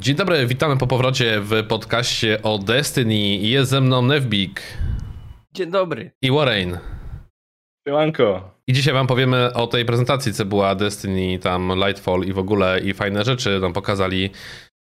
[0.00, 3.36] Dzień dobry, witamy po powrocie w podcaście o Destiny.
[3.36, 4.62] Jest ze mną Nevbik.
[5.54, 6.10] Dzień dobry.
[6.22, 6.78] I Warren.
[7.88, 8.50] Siemanko.
[8.66, 12.80] I dzisiaj wam powiemy o tej prezentacji, co była Destiny, tam Lightfall i w ogóle,
[12.80, 14.30] i fajne rzeczy nam pokazali.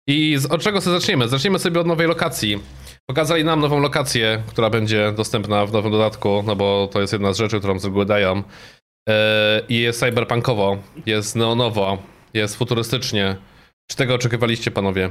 [0.07, 1.27] I z, od czego sobie zaczniemy?
[1.27, 2.59] Zaczniemy sobie od nowej lokacji.
[3.05, 7.33] Pokazali nam nową lokację, która będzie dostępna w nowym dodatku, no bo to jest jedna
[7.33, 8.35] z rzeczy, którą z reguły dają.
[8.35, 9.13] Yy,
[9.69, 11.97] I jest cyberpunkowo, jest neonowo,
[12.33, 13.37] jest futurystycznie.
[13.87, 15.09] Czy tego oczekiwaliście, panowie?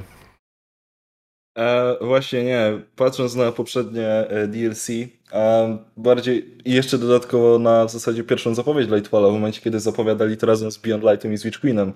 [1.59, 2.81] E, właśnie nie.
[2.97, 4.89] Patrząc na poprzednie e, DLC,
[5.33, 5.63] a
[5.97, 10.47] bardziej i jeszcze dodatkowo na w zasadzie pierwszą zapowiedź Lightfalla, w momencie kiedy zapowiadali to
[10.47, 11.93] razem z Beyond Lightem i z Witch Queenem,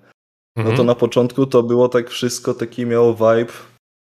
[0.59, 0.73] Mhm.
[0.73, 3.53] no to na początku to było tak wszystko, taki miało vibe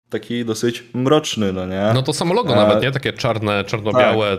[0.09, 1.91] taki dosyć mroczny, no nie?
[1.93, 2.91] No to samo logo A- nawet, nie?
[2.91, 4.37] Takie czarne, czarno-białe.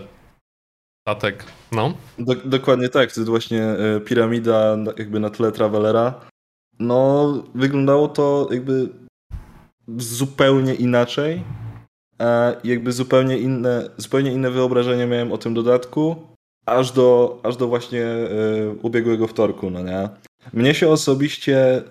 [1.09, 1.95] Statek, no.
[2.19, 6.21] Do, dokładnie tak, to jest właśnie e, piramida jakby na tle Travelera.
[6.81, 8.89] No, wyglądało to jakby
[9.99, 11.45] zupełnie inaczej.
[12.21, 16.17] E, jakby zupełnie inne, zupełnie inne wyobrażenie miałem o tym dodatku,
[16.67, 18.29] aż do, aż do właśnie e,
[18.83, 20.09] ubiegłego wtorku, no nie?
[20.53, 21.83] Mnie się osobiście e,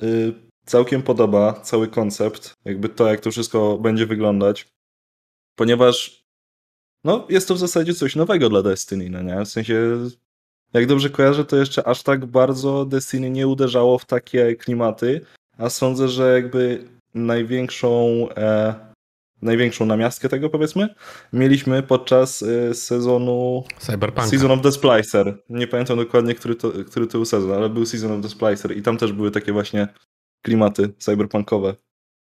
[0.65, 4.67] całkiem podoba cały koncept, jakby to, jak to wszystko będzie wyglądać,
[5.55, 6.23] ponieważ
[7.03, 9.45] no, jest to w zasadzie coś nowego dla Destiny, no nie?
[9.45, 9.97] W sensie,
[10.73, 15.21] jak dobrze kojarzę, to jeszcze aż tak bardzo Destiny nie uderzało w takie klimaty,
[15.57, 18.75] a sądzę, że jakby największą, e,
[19.41, 20.95] największą namiastkę tego, powiedzmy,
[21.33, 24.27] mieliśmy podczas e, sezonu Cyberpunk.
[24.27, 25.37] Season of the Splicer.
[25.49, 28.77] Nie pamiętam dokładnie, który to, który to był sezon, ale był Season of the Splicer
[28.77, 29.87] i tam też były takie właśnie
[30.41, 31.75] klimaty cyberpunkowe.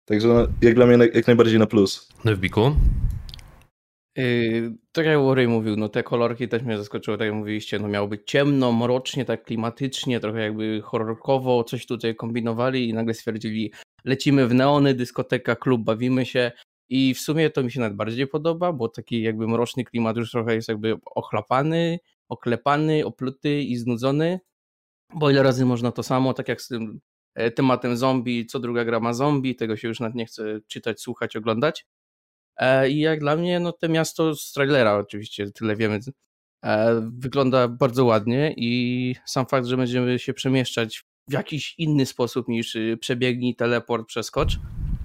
[0.05, 2.09] Także no, jak dla mnie jak najbardziej na plus.
[2.25, 2.75] Nevbiku.
[4.17, 7.87] Yy, tak jak Warren mówił, no te kolorki też mnie zaskoczyły, tak jak mówiliście, no
[7.87, 13.73] miało być ciemno, mrocznie, tak klimatycznie, trochę jakby horrorkowo, coś tutaj kombinowali i nagle stwierdzili,
[14.05, 16.51] lecimy w neony, dyskoteka, klub, bawimy się
[16.89, 20.31] i w sumie to mi się nawet bardziej podoba, bo taki jakby mroczny klimat już
[20.31, 24.39] trochę jest jakby ochlapany, oklepany, opluty i znudzony,
[25.13, 26.99] bo ile razy można to samo, tak jak z tym
[27.35, 31.01] e, tematem zombie, co druga gra ma zombie, tego się już nawet nie chce czytać,
[31.01, 31.85] słuchać, oglądać.
[32.57, 35.99] E, I jak dla mnie, no to miasto z trailera oczywiście, tyle wiemy,
[36.65, 42.47] e, wygląda bardzo ładnie i sam fakt, że będziemy się przemieszczać w jakiś inny sposób
[42.47, 44.59] niż y, przebiegnij, teleport, przeskocz,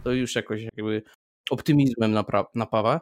[0.04, 1.02] to już jakoś jakby
[1.50, 2.12] optymizmem
[2.54, 3.00] napawa.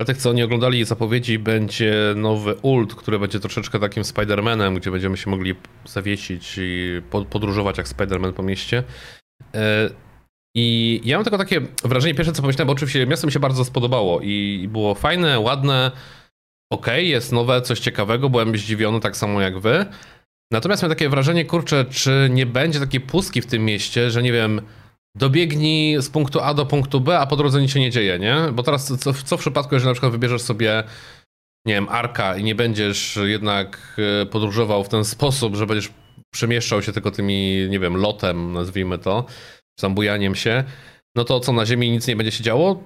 [0.00, 4.90] Dla tych, co nie oglądali zapowiedzi, będzie nowy ult, który będzie troszeczkę takim Spider-Manem, gdzie
[4.90, 8.82] będziemy się mogli zawiesić i po- podróżować jak Spider-Man po mieście.
[10.54, 13.64] I ja mam tylko takie wrażenie, pierwsze co pomyślałem, bo oczywiście miasto mi się bardzo
[13.64, 15.90] spodobało i było fajne, ładne,
[16.72, 19.86] okej, jest nowe, coś ciekawego, byłem zdziwiony tak samo jak wy.
[20.52, 24.32] Natomiast mam takie wrażenie, kurczę, czy nie będzie takiej pustki w tym mieście, że nie
[24.32, 24.62] wiem,
[25.16, 28.36] dobiegnij z punktu A do punktu B, a po drodze nic się nie dzieje, nie?
[28.52, 30.84] Bo teraz co, co w przypadku, jeżeli na przykład wybierzesz sobie,
[31.66, 35.90] nie wiem, arka i nie będziesz jednak e, podróżował w ten sposób, że będziesz
[36.34, 39.24] przemieszczał się tylko tymi, nie wiem, lotem, nazwijmy to,
[39.80, 40.64] zambujaniem się,
[41.16, 42.84] no to co, na ziemi nic nie będzie się działo?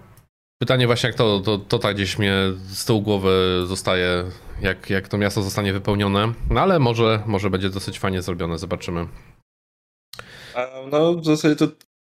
[0.62, 2.34] Pytanie właśnie jak to, to, to tak gdzieś mnie
[2.66, 4.24] z tyłu głowy zostaje,
[4.62, 9.06] jak, jak to miasto zostanie wypełnione, no ale może, może będzie dosyć fajnie zrobione, zobaczymy.
[10.92, 11.68] No, w zasadzie to,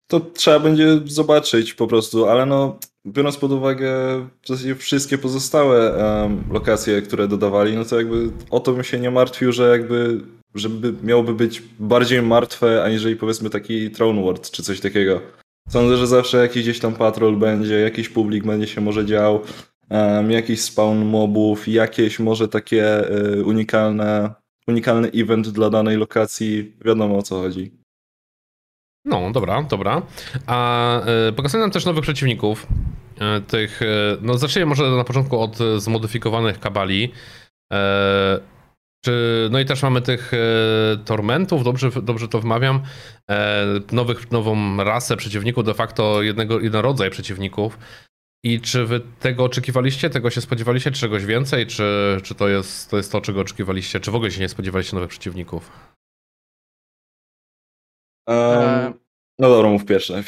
[0.08, 3.92] to trzeba będzie zobaczyć po prostu, ale no, biorąc pod uwagę
[4.42, 9.00] w zasadzie wszystkie pozostałe em, lokacje, które dodawali, no to jakby o to bym się
[9.00, 10.22] nie martwił, że jakby,
[10.56, 15.22] żeby miałoby być bardziej martwe, aniżeli powiedzmy taki Throne czy coś takiego.
[15.70, 19.42] Sądzę, że zawsze jakiś gdzieś tam patrol będzie, jakiś publik będzie się może dział,
[19.90, 24.34] em, jakiś spawn mobów, jakieś może takie y, unikalne,
[24.68, 27.82] unikalny event dla danej lokacji, wiadomo o co chodzi.
[29.06, 30.02] No, dobra, dobra.
[30.48, 31.02] A
[31.54, 32.68] y, nam też nowych przeciwników.
[33.38, 37.12] Y, tych, y, no zacznijmy może na początku od y, zmodyfikowanych kabali.
[37.74, 38.40] E,
[39.02, 40.38] czy, no i też mamy tych e,
[41.06, 42.82] tormentów, dobrze, dobrze to wmawiam.
[43.30, 47.78] E, nowych, nową rasę przeciwników, de facto jednego, jeden rodzaj przeciwników.
[48.44, 52.92] I czy wy tego oczekiwaliście, tego się spodziewaliście, czy czegoś więcej, czy, czy to, jest,
[52.92, 55.72] to jest to, czego oczekiwaliście, czy w ogóle się nie spodziewaliście nowych przeciwników?
[58.28, 58.94] Um,
[59.40, 60.24] no dobra, mów pierwszy.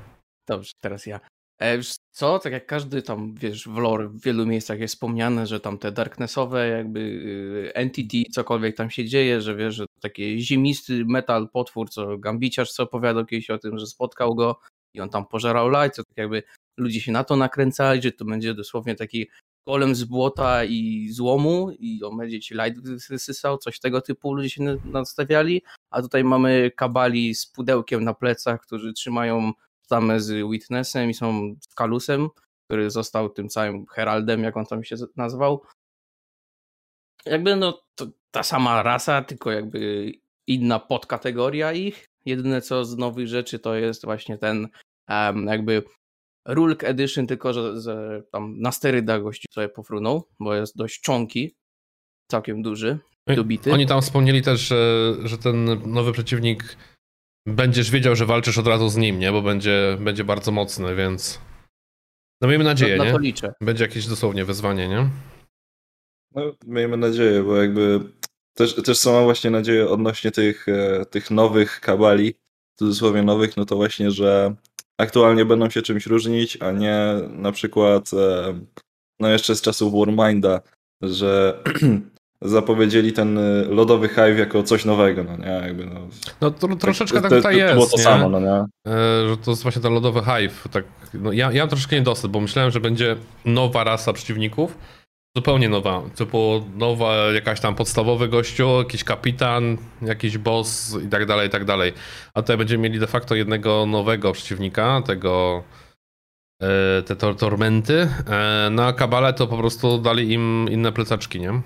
[0.48, 1.20] Dobrze, teraz ja.
[1.58, 5.46] E, wiesz co, tak jak każdy tam, wiesz, w lore w wielu miejscach jest wspomniane,
[5.46, 10.40] że tam te darknessowe jakby y, entity, cokolwiek tam się dzieje, że wiesz, że taki
[10.40, 14.60] ziemisty metal potwór, co Gambiciarz co opowiadał kiedyś o tym, że spotkał go
[14.94, 16.42] i on tam pożerał light, to tak jakby
[16.76, 19.26] ludzie się na to nakręcali, że to będzie dosłownie taki
[19.66, 24.50] golem z błota i złomu i on będzie ci light wysysał, coś tego typu ludzie
[24.50, 29.52] się nastawiali, a tutaj mamy kabali z pudełkiem na plecach, którzy trzymają
[29.88, 32.28] tamę z Witnessem i są z Kalusem,
[32.68, 35.62] który został tym całym Heraldem, jak on tam się nazwał.
[37.26, 40.12] Jakby no to ta sama rasa, tylko jakby
[40.46, 42.04] inna podkategoria ich.
[42.24, 44.68] Jedyne co z nowych rzeczy to jest właśnie ten
[45.08, 45.82] um, jakby
[46.48, 51.54] Rulk Edition, tylko że, że tam na sterydach gości sobie pofrunął, bo jest dość czonki,
[52.30, 52.98] całkiem duży,
[53.36, 53.72] dobity.
[53.72, 56.76] Oni tam wspomnieli też, że, że ten nowy przeciwnik
[57.48, 59.32] będziesz wiedział, że walczysz od razu z nim, nie?
[59.32, 61.40] Bo będzie, będzie bardzo mocny, więc
[62.40, 63.54] no miejmy nadzieję, na, na to liczę.
[63.60, 65.08] Będzie jakieś dosłownie wyzwanie, nie?
[66.34, 68.00] No, miejmy nadzieję, bo jakby
[68.54, 72.34] też, też sama właśnie nadzieję odnośnie tych, e, tych nowych kabali,
[72.74, 74.54] w cudzysłowie nowych, no to właśnie, że
[74.98, 78.60] aktualnie będą się czymś różnić, a nie na przykład e,
[79.20, 80.60] no jeszcze z czasów Warminda,
[81.02, 81.62] że
[82.42, 85.66] zapowiedzieli ten e, lodowy hive jako coś nowego, no nie?
[85.66, 86.00] Jakby, no,
[86.40, 88.02] no to, troszeczkę tak, tutaj jest, to było to nie?
[88.02, 88.64] samo, no nie?
[89.28, 90.68] Że to jest właśnie ten lodowy hive.
[90.70, 94.78] Tak, no ja, ja mam troszeczkę niedosyt, bo myślałem, że będzie nowa rasa przeciwników,
[95.36, 96.02] zupełnie nowa.
[96.14, 101.64] Typu nowa jakaś tam podstawowy gościu, jakiś kapitan, jakiś boss i tak dalej, i tak
[101.64, 101.92] dalej.
[102.34, 105.62] A tutaj będziemy mieli de facto jednego nowego przeciwnika, tego
[106.62, 108.08] e, te tor tormenty.
[108.26, 111.60] E, na kabale to po prostu dali im inne plecaczki, nie?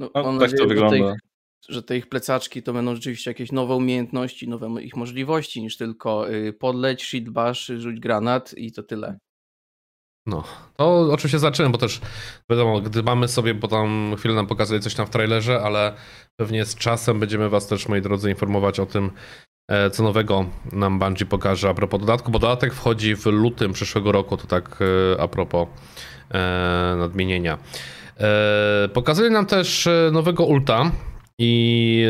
[0.00, 0.96] No, no tak to wygląda.
[0.96, 1.20] Że te, ich,
[1.68, 6.30] że te ich plecaczki to będą rzeczywiście jakieś nowe umiejętności, nowe ich możliwości, niż tylko
[6.30, 9.18] y, podleć, shield bash, rzuć granat i to tyle.
[10.26, 10.44] No,
[10.76, 12.00] to oczywiście zacząłem, bo też
[12.50, 15.94] wiadomo, gdy mamy sobie, bo tam chwilę nam pokazuje coś tam w trailerze, ale
[16.36, 19.10] pewnie z czasem będziemy was też, moi drodzy, informować o tym,
[19.70, 24.12] e, co nowego nam Bungie pokaże a propos dodatku, bo dodatek wchodzi w lutym przyszłego
[24.12, 24.78] roku, to tak
[25.14, 25.68] e, a propos
[26.30, 27.58] e, nadmienienia.
[28.92, 30.92] Pokazuje nam też nowego ulta
[31.38, 32.04] i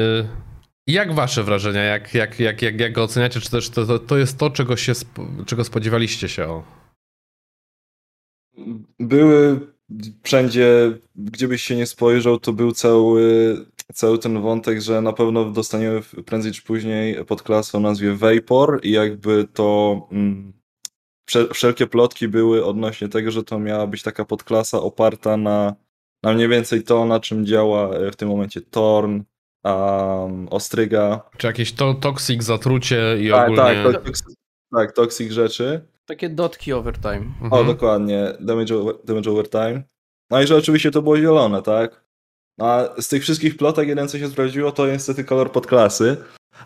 [0.86, 4.38] jak wasze wrażenia, jak, jak, jak, jak, jak go oceniacie, czy też to, to jest
[4.38, 4.92] to, czego, się,
[5.46, 6.44] czego spodziewaliście się?
[6.44, 6.62] O.
[8.98, 9.60] Były
[10.22, 13.56] wszędzie, gdzie byś się nie spojrzał, to był cały,
[13.94, 18.90] cały ten wątek, że na pewno dostaniemy prędzej czy później podklasę o nazwie Vapor i
[18.90, 20.52] jakby to mm,
[21.54, 25.74] wszelkie plotki były odnośnie tego, że to miała być taka podklasa oparta na,
[26.22, 29.20] na mniej więcej to, na czym działa e, w tym momencie Torn,
[29.64, 31.20] um, Ostryga.
[31.36, 33.84] Czy jakieś to, toxic, zatrucie i tak, ogólnie...
[33.84, 34.14] Tak, tak,
[34.74, 35.80] tak, toxic rzeczy.
[36.06, 37.32] Takie dotki overtime.
[37.42, 37.52] Mhm.
[37.52, 38.32] O, dokładnie.
[38.40, 38.74] Damage,
[39.04, 39.82] damage overtime.
[40.30, 42.04] No i że oczywiście to było zielone, tak?
[42.58, 46.16] No, a z tych wszystkich plotek jeden co się sprawdziło to niestety kolor podklasy.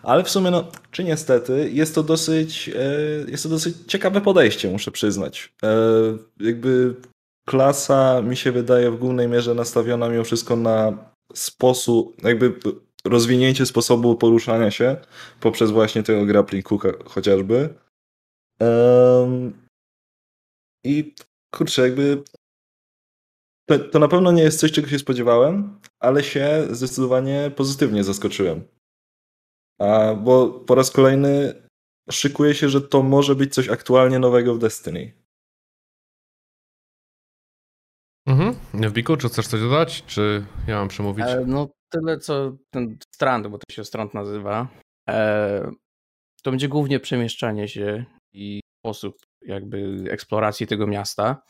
[0.03, 4.69] Ale w sumie, no, czy niestety, jest to dosyć, e, jest to dosyć ciekawe podejście,
[4.69, 5.53] muszę przyznać.
[5.63, 5.77] E,
[6.39, 6.95] jakby
[7.45, 10.97] klasa mi się wydaje w głównej mierze nastawiona mimo wszystko na
[11.33, 12.59] sposób, jakby
[13.05, 14.97] rozwinięcie sposobu poruszania się
[15.39, 17.73] poprzez właśnie tego grappling hooka chociażby.
[18.59, 19.67] Um,
[20.83, 21.15] I
[21.55, 22.23] kurczę, jakby
[23.69, 28.63] to, to na pewno nie jest coś, czego się spodziewałem, ale się zdecydowanie pozytywnie zaskoczyłem.
[29.79, 31.53] A, bo po raz kolejny
[32.11, 35.24] szykuje się, że to może być coś aktualnie nowego w Destiny.
[38.75, 38.91] Mhm.
[38.91, 40.03] W Biku, czy chcesz coś dodać?
[40.05, 41.25] Czy ja mam przemówić?
[41.25, 44.67] E, no tyle, co ten Strand, bo to się Strand nazywa.
[45.09, 45.71] E,
[46.43, 51.41] to będzie głównie przemieszczanie się i sposób jakby eksploracji tego miasta.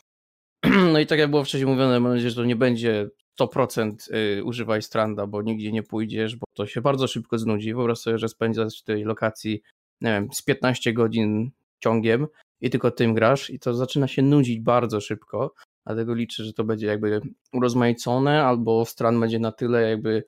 [0.92, 3.08] No i tak jak było wcześniej mówione, mam nadzieję, że to nie będzie
[3.40, 7.74] 100% y, używaj stranda, bo nigdzie nie pójdziesz, bo to się bardzo szybko znudzi.
[7.74, 9.62] Wyobraź sobie, że spędzasz w tej lokacji,
[10.00, 12.26] nie wiem, z 15 godzin ciągiem
[12.60, 15.54] i tylko tym grasz i to zaczyna się nudzić bardzo szybko,
[15.86, 17.20] dlatego liczę, że to będzie jakby
[17.52, 20.24] urozmaicone albo stran będzie na tyle jakby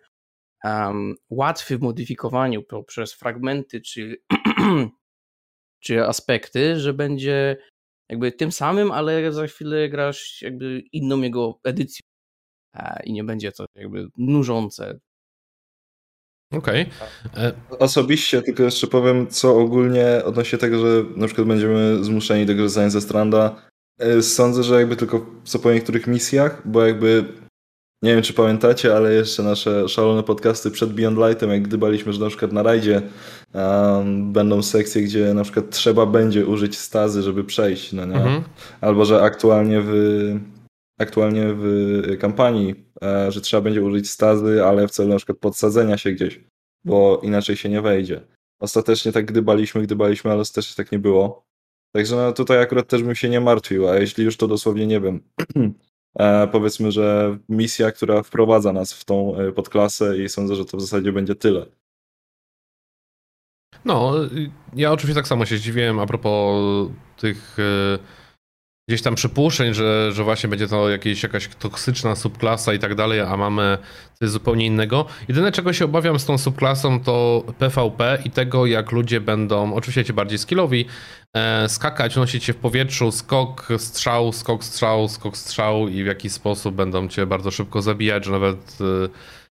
[0.64, 4.16] um, łatwy w modyfikowaniu poprzez fragmenty czy
[5.84, 7.56] czy aspekty, że będzie
[8.08, 12.02] jakby tym samym, ale za chwilę grasz jakby inną jego edycją
[13.04, 14.98] i nie będzie to jakby nużące.
[16.52, 16.86] Okej.
[17.32, 17.44] Okay.
[17.44, 22.54] E, Osobiście tylko jeszcze powiem, co ogólnie odnośnie tego, że na przykład będziemy zmuszeni do
[22.54, 23.68] korzystania ze Stranda.
[23.98, 27.24] E, sądzę, że jakby tylko co po niektórych misjach, bo jakby
[28.02, 32.20] nie wiem, czy pamiętacie, ale jeszcze nasze szalone podcasty przed Beyond Lightem, jak gdybaliśmy, że
[32.20, 33.02] na przykład na rajdzie
[33.54, 38.16] um, będą sekcje, gdzie na przykład trzeba będzie użyć stazy, żeby przejść, no nie?
[38.16, 38.42] Mhm.
[38.80, 39.92] Albo, że aktualnie w,
[40.98, 45.98] aktualnie w kampanii, e, że trzeba będzie użyć stazy, ale w celu na przykład podsadzenia
[45.98, 46.40] się gdzieś,
[46.84, 48.20] bo inaczej się nie wejdzie.
[48.60, 51.47] Ostatecznie tak gdybaliśmy, gdybaliśmy, ale ostatecznie tak nie było.
[51.92, 55.00] Także no, tutaj akurat też bym się nie martwił, a jeśli już to dosłownie nie
[55.00, 55.20] wiem,
[56.18, 60.76] e, powiedzmy, że misja, która wprowadza nas w tą e, podklasę i sądzę, że to
[60.76, 61.66] w zasadzie będzie tyle.
[63.84, 64.12] No,
[64.74, 67.98] ja oczywiście tak samo się zdziwiłem a propos tych e,
[68.88, 73.20] gdzieś tam przypuszczeń, że, że właśnie będzie to jakieś, jakaś toksyczna subklasa i tak dalej,
[73.20, 73.78] a mamy
[74.14, 75.06] coś zupełnie innego.
[75.28, 80.04] Jedyne czego się obawiam z tą subklasą to PvP i tego jak ludzie będą, oczywiście
[80.04, 80.86] ci bardziej skillowi,
[81.36, 86.30] e, skakać, nosić się w powietrzu, skok, strzał, skok, strzał, skok, strzał i w jaki
[86.30, 89.08] sposób będą cię bardzo szybko zabijać, że nawet e,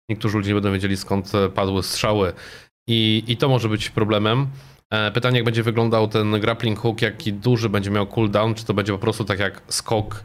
[0.09, 2.33] niektórzy ludzie nie będą wiedzieli skąd padły strzały.
[2.87, 4.47] I, I to może być problemem.
[4.95, 8.73] E, pytanie, jak będzie wyglądał ten grappling hook, jaki duży będzie miał cooldown, czy to
[8.73, 10.23] będzie po prostu tak jak skok,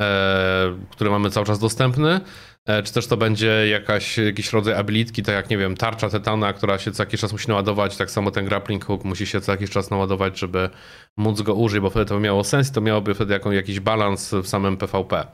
[0.00, 2.20] e, który mamy cały czas dostępny,
[2.66, 6.52] e, czy też to będzie jakaś, jakiś rodzaj abilitki, tak jak, nie wiem, tarcza tetana,
[6.52, 9.52] która się co jakiś czas musi naładować, tak samo ten grappling hook musi się co
[9.52, 10.70] jakiś czas naładować, żeby
[11.16, 14.46] móc go użyć, bo wtedy to miało sens i to miałoby wtedy jakiś balans w
[14.46, 15.26] samym PvP.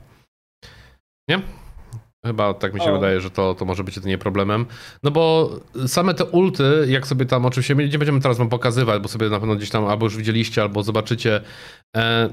[1.28, 1.65] Nie?
[2.26, 2.94] Chyba tak mi się o.
[2.94, 4.66] wydaje, że to, to może być jedynie problemem.
[5.02, 5.50] No bo
[5.86, 9.40] same te ulty, jak sobie tam oczywiście nie będziemy teraz wam pokazywać, bo sobie na
[9.40, 11.40] pewno gdzieś tam albo już widzieliście, albo zobaczycie.
[11.96, 12.28] E,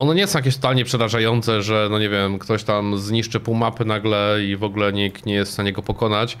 [0.00, 3.84] one nie są jakieś totalnie przerażające, że no nie wiem, ktoś tam zniszczy pół mapy
[3.84, 6.38] nagle i w ogóle nikt nie jest w stanie go pokonać.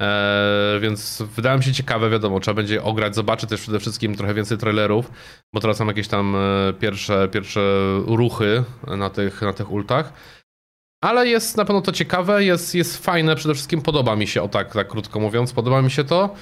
[0.00, 4.34] E, więc wydaje mi się ciekawe, wiadomo, trzeba będzie ograć, zobaczyć też przede wszystkim trochę
[4.34, 5.10] więcej trailerów,
[5.54, 7.60] bo teraz są jakieś tam e, pierwsze, pierwsze
[8.06, 10.12] ruchy na tych, na tych ultach.
[11.02, 14.48] Ale jest na pewno to ciekawe, jest, jest fajne, przede wszystkim podoba mi się, o
[14.48, 16.34] tak, tak krótko mówiąc, podoba mi się to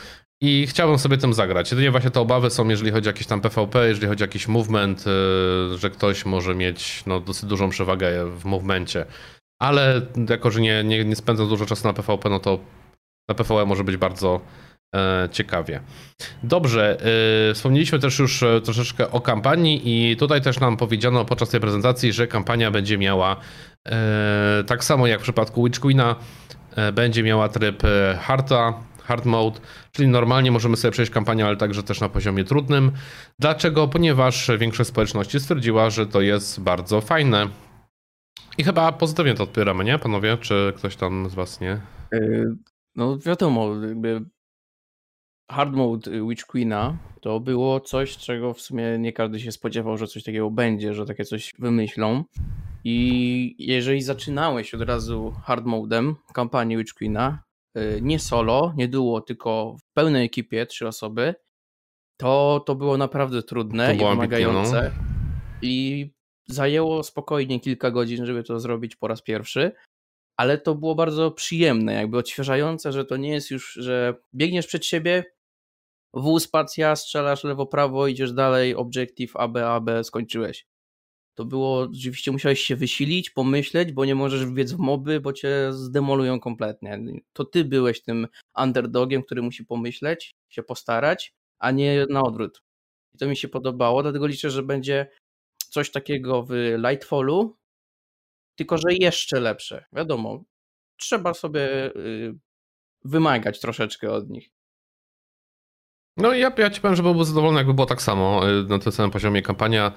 [0.43, 1.71] i chciałbym sobie tym zagrać.
[1.71, 4.49] Jedynie właśnie te obawy są, jeżeli chodzi o jakieś tam PvP, jeżeli chodzi o jakiś
[4.49, 9.07] movement, yy, że ktoś może mieć no, dosyć dużą przewagę w movemencie.
[9.61, 12.59] Ale jako, że nie, nie, nie spędzam dużo czasu na PvP, no to
[13.29, 14.41] na PvE może być bardzo
[14.95, 15.81] e, ciekawie.
[16.43, 16.99] Dobrze,
[17.51, 21.61] e, wspomnieliśmy też już e, troszeczkę o kampanii i tutaj też nam powiedziano podczas tej
[21.61, 23.37] prezentacji, że kampania będzie miała
[24.67, 26.17] tak samo jak w przypadku Witch Queena
[26.77, 29.61] e, będzie miała tryb e, harda, hard mode,
[29.93, 32.93] czyli normalnie możemy sobie przejść kampanię, ale także też na poziomie trudnym.
[33.39, 33.89] Dlaczego?
[33.89, 37.49] Ponieważ większość społeczności stwierdziła, że to jest bardzo fajne.
[38.59, 40.37] I chyba pozytywnie to odbieramy, nie panowie?
[40.41, 41.81] Czy ktoś tam z was nie?
[42.97, 44.25] No wiadomo, jakby
[45.51, 50.07] hard mode Witch Queena to było coś, czego w sumie nie każdy się spodziewał, że
[50.07, 52.25] coś takiego będzie, że takie coś wymyślą.
[52.85, 57.43] I jeżeli zaczynałeś od razu hard modem kampanii Witch Queena,
[57.79, 61.35] y, nie solo, nie duo, tylko w pełnej ekipie, trzy osoby,
[62.21, 64.93] to to było naprawdę trudne i wymagające.
[64.97, 65.05] No.
[65.63, 66.11] I
[66.49, 69.73] zajęło spokojnie kilka godzin, żeby to zrobić po raz pierwszy,
[70.37, 74.87] ale to było bardzo przyjemne, jakby odświeżające, że to nie jest już, że biegniesz przed
[74.87, 75.25] siebie,
[76.15, 80.70] W spacja, strzelasz lewo, prawo, idziesz dalej, objective AB, AB, skończyłeś
[81.35, 85.73] to było, rzeczywiście musiałeś się wysilić, pomyśleć, bo nie możesz wbiec w moby, bo cię
[85.73, 86.99] zdemolują kompletnie.
[87.33, 92.63] To ty byłeś tym underdogiem, który musi pomyśleć, się postarać, a nie na odwrót.
[93.15, 95.11] I to mi się podobało, dlatego liczę, że będzie
[95.71, 96.51] coś takiego w
[96.89, 97.57] Lightfallu,
[98.57, 99.85] tylko że jeszcze lepsze.
[99.93, 100.45] Wiadomo,
[100.97, 102.35] trzeba sobie y,
[103.05, 104.51] wymagać troszeczkę od nich.
[106.17, 108.93] No ja, ja ci powiem, że byłbym zadowolony, jakby było tak samo y, na tym
[108.93, 109.93] samym poziomie kampania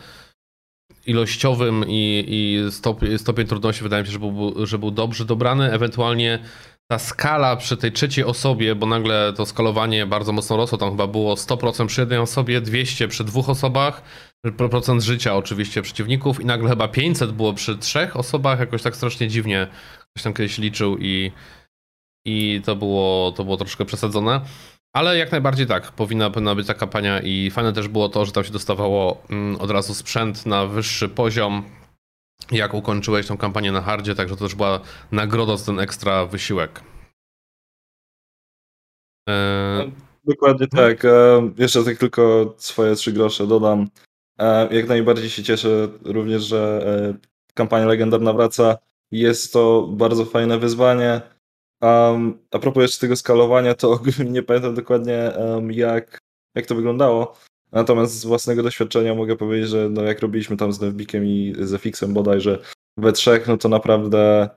[1.05, 5.71] ilościowym i, i stopień, stopień trudności wydaje mi się, że był, że był dobrze dobrany.
[5.71, 6.39] Ewentualnie
[6.91, 11.07] ta skala przy tej trzeciej osobie, bo nagle to skalowanie bardzo mocno rosło, tam chyba
[11.07, 14.01] było 100% przy jednej osobie, 200 przy dwóch osobach,
[14.57, 19.27] procent życia oczywiście przeciwników i nagle chyba 500 było przy trzech osobach, jakoś tak strasznie
[19.27, 19.67] dziwnie
[20.11, 21.31] ktoś tam kiedyś liczył i,
[22.25, 24.41] i to, było, to było troszkę przesadzone.
[24.93, 28.31] Ale jak najbardziej tak, powinna, powinna być ta kampania i fajne też było to, że
[28.31, 31.63] tam się dostawało mm, od razu sprzęt na wyższy poziom,
[32.51, 34.79] jak ukończyłeś tą kampanię na hardzie, także to też była
[35.11, 36.83] nagroda za ten ekstra wysiłek.
[39.29, 39.91] E...
[40.23, 40.81] Dokładnie no.
[40.81, 41.05] tak.
[41.05, 43.87] E, jeszcze tak tylko swoje trzy grosze dodam.
[44.39, 48.77] E, jak najbardziej się cieszę również, że e, kampania legendarna wraca.
[49.11, 51.21] Jest to bardzo fajne wyzwanie.
[51.83, 53.99] Um, a propos jeszcze tego skalowania, to
[54.29, 56.17] nie pamiętam dokładnie um, jak,
[56.55, 57.35] jak to wyglądało.
[57.71, 61.81] Natomiast z własnego doświadczenia mogę powiedzieć, że no jak robiliśmy tam z Nevbikiem i z
[61.81, 62.59] Fixem bodajże
[62.97, 64.49] we trzech, no to naprawdę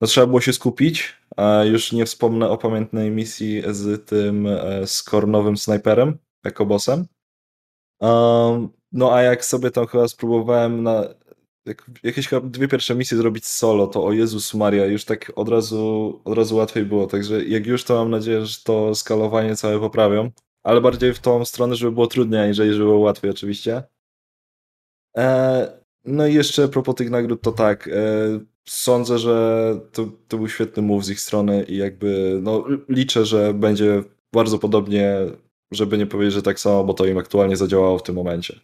[0.00, 1.16] no trzeba było się skupić.
[1.36, 7.06] A już nie wspomnę o pamiętnej misji z tym e, skornowym snajperem jako bossem.
[8.00, 11.04] Um, no a jak sobie tam chyba spróbowałem na
[11.66, 16.20] jak jakieś dwie pierwsze misje zrobić solo, to o Jezus Maria, już tak od razu,
[16.24, 17.06] od razu łatwiej było.
[17.06, 20.30] Także jak już to mam nadzieję, że to skalowanie całe poprawią,
[20.62, 23.82] ale bardziej w tą stronę, żeby było trudniej, aniżeli żeby było łatwiej oczywiście.
[26.04, 27.90] No i jeszcze propos tych nagród, to tak,
[28.68, 33.54] sądzę, że to, to był świetny move z ich strony i jakby no, liczę, że
[33.54, 34.02] będzie
[34.32, 35.16] bardzo podobnie,
[35.72, 38.60] żeby nie powiedzieć, że tak samo, bo to im aktualnie zadziałało w tym momencie.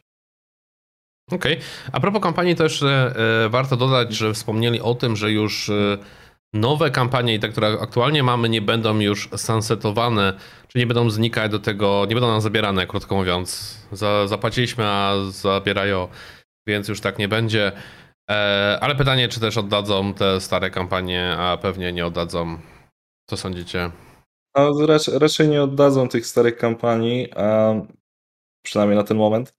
[1.31, 1.53] Okej.
[1.53, 1.67] Okay.
[1.93, 3.15] A propos kampanii też e,
[3.51, 5.99] warto dodać, że wspomnieli o tym, że już e,
[6.53, 10.33] nowe kampanie i te, które aktualnie mamy, nie będą już sunsetowane,
[10.69, 13.79] czyli nie będą znikać do tego, nie będą nam zabierane, krótko mówiąc.
[13.93, 16.09] Za, zapłaciliśmy, a zabierają,
[16.67, 17.73] więc już tak nie będzie.
[18.31, 22.59] E, ale pytanie, czy też oddadzą te stare kampanie, a pewnie nie oddadzą.
[23.31, 23.91] Co sądzicie?
[24.57, 27.29] No, raczej, raczej nie oddadzą tych starych kampanii,
[28.63, 29.58] przynajmniej na ten moment.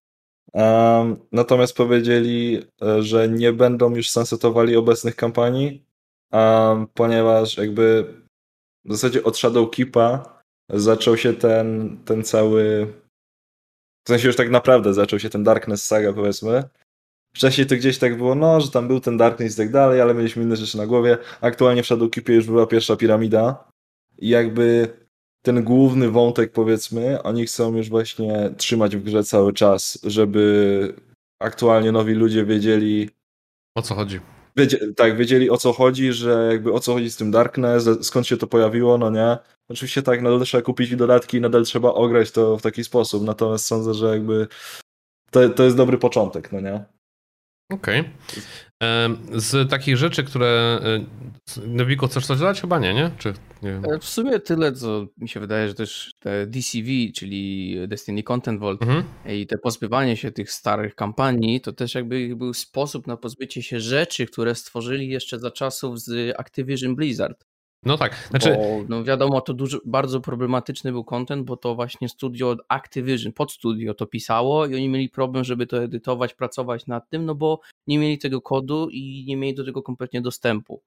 [1.32, 5.86] Natomiast powiedzieli, e, że nie będą już sunsetowali obecnych kampanii,
[6.94, 8.13] ponieważ jakby
[8.86, 10.39] w zasadzie od Shadow Keepa
[10.70, 12.94] zaczął się ten, ten cały.
[14.06, 16.63] W sensie już tak naprawdę zaczął się ten Darkness Saga, powiedzmy.
[17.36, 20.13] Wcześniej to gdzieś tak było, no, że tam był ten Darkness i tak dalej, ale
[20.13, 21.18] mieliśmy inne rzeczy na głowie.
[21.41, 23.72] Aktualnie w Shadow Keepie już była pierwsza piramida.
[24.18, 24.94] I jakby
[25.41, 30.93] ten główny wątek, powiedzmy, oni chcą już właśnie trzymać w grze cały czas, żeby
[31.41, 33.10] aktualnie nowi ludzie wiedzieli.
[33.77, 34.19] O co chodzi?
[34.58, 38.27] Wiedzie, tak, wiedzieli o co chodzi, że jakby o co chodzi z tym Darkness, skąd
[38.27, 39.38] się to pojawiło, no nie.
[39.69, 43.93] Oczywiście tak, nadal trzeba kupić dodatki, nadal trzeba ograć to w taki sposób, natomiast sądzę,
[43.93, 44.48] że jakby
[45.31, 46.86] to, to jest dobry początek, no nie.
[47.72, 48.00] Okej.
[48.00, 49.39] Okay.
[49.39, 50.79] Z takich rzeczy, które.
[50.84, 52.62] E, Nowiko, chcesz coś dodać?
[52.62, 53.12] Chyba nie, nie?
[53.17, 57.75] Czy nie e, W sumie tyle, co mi się wydaje, że też te DCV, czyli
[57.88, 59.04] Destiny Content Vault mhm.
[59.28, 63.80] i te pozbywanie się tych starych kampanii, to też jakby był sposób na pozbycie się
[63.80, 67.46] rzeczy, które stworzyli jeszcze za czasów z Activision Blizzard.
[67.84, 68.56] No tak, znaczy...
[68.56, 73.51] Bo, no wiadomo, to dużo, bardzo problematyczny był content, bo to właśnie studio Activision, pod
[73.51, 77.60] studio to pisało i oni mieli problem, żeby to edytować, pracować nad tym, no bo
[77.88, 80.82] nie mieli tego kodu i nie mieli do tego kompletnie dostępu.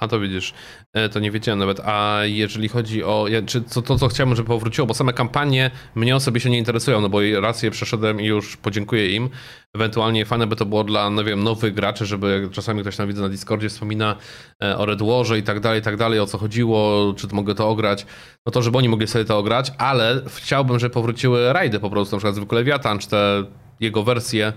[0.00, 0.54] A to widzisz,
[0.92, 1.80] e, to nie wiedziałem nawet.
[1.80, 3.26] A jeżeli chodzi o.
[3.46, 7.08] Czy to, to, co chciałem, żeby powróciło, bo same kampanie mnie osobiście nie interesują, no
[7.08, 9.30] bo raz je przeszedłem i już podziękuję im.
[9.74, 13.22] Ewentualnie fajne by to było dla, no wiem, nowych graczy, żeby czasami ktoś tam widzę
[13.22, 14.16] na Discordzie wspomina
[14.62, 17.54] e, o Red Warze i tak dalej, i tak dalej, o co chodziło, czy mogę
[17.54, 18.06] to ograć.
[18.46, 22.16] No to, żeby oni mogli sobie to ograć, ale chciałbym, żeby powróciły rajdy po prostu,
[22.16, 23.44] na przykład zwykle Lewiatan, czy te
[23.80, 24.52] jego wersje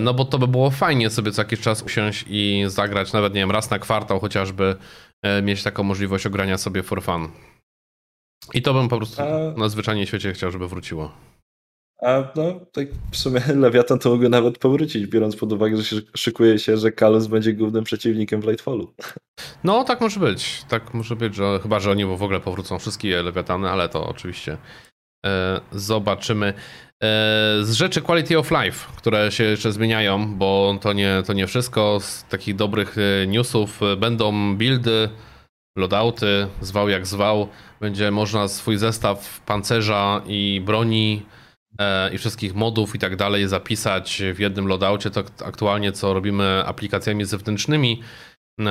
[0.00, 3.40] no bo to by było fajnie sobie co jakiś czas usiąść i zagrać, nawet nie
[3.40, 4.76] wiem, raz na kwartał chociażby
[5.22, 7.28] e, mieć taką możliwość ogrania sobie for fun.
[8.54, 9.58] I to bym po prostu A...
[9.60, 11.12] na zwyczajnie świecie chciał, żeby wróciło.
[12.02, 15.96] A no, tak w sumie Lewiatan to mogę nawet powrócić, biorąc pod uwagę, że się
[16.16, 18.94] szykuje się, że Kalus będzie głównym przeciwnikiem w Lightfallu.
[19.64, 20.64] No, tak może być.
[20.68, 24.52] Tak może być, że chyba, że oni w ogóle powrócą wszystkie Lewiatany, ale to oczywiście
[24.52, 24.58] e,
[25.72, 26.54] zobaczymy.
[27.02, 31.46] E, z rzeczy quality of life, które się jeszcze zmieniają, bo to nie, to nie
[31.46, 31.98] wszystko.
[32.00, 35.08] Z takich dobrych e, newsów e, będą buildy,
[35.76, 37.48] loadouty, zwał jak zwał.
[37.80, 41.26] Będzie można swój zestaw pancerza i broni
[42.12, 45.10] i wszystkich modów i tak dalej zapisać w jednym loadoutie.
[45.10, 48.02] To aktualnie co robimy aplikacjami zewnętrznymi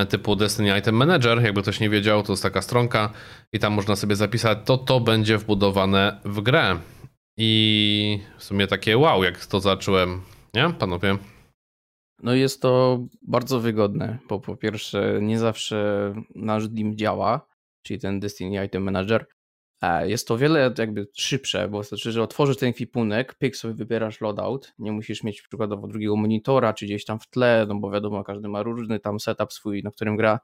[0.09, 3.13] typu Destiny Item Manager, jakby ktoś nie wiedział, to jest taka stronka
[3.53, 6.79] i tam można sobie zapisać, to to będzie wbudowane w grę.
[7.37, 10.21] I w sumie takie wow, jak to zacząłem,
[10.53, 11.17] nie, panowie?
[12.23, 17.47] No jest to bardzo wygodne, bo po pierwsze nie zawsze nasz DIM działa,
[17.83, 19.25] czyli ten Destiny Item Manager.
[20.03, 24.21] Jest to o wiele jakby szybsze, bo znaczy, że otworzysz ten kwipunek, pyk sobie wybierasz
[24.21, 28.23] loadout, nie musisz mieć przykładowo drugiego monitora, czy gdzieś tam w tle, no bo wiadomo,
[28.23, 30.39] każdy ma różny tam setup swój, na którym gra.